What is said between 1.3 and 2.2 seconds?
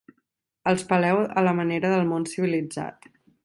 a la manera del